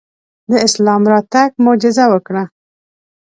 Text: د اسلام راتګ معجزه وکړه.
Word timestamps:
د 0.49 0.51
اسلام 0.67 1.01
راتګ 1.11 1.49
معجزه 1.63 2.05
وکړه. 2.13 2.43